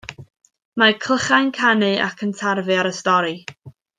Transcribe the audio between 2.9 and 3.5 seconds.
y stori.